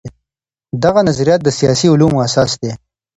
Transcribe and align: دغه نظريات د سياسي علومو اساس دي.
دغه 0.83 0.99
نظريات 1.09 1.41
د 1.43 1.49
سياسي 1.59 1.87
علومو 1.93 2.23
اساس 2.27 2.51
دي. 2.61 2.71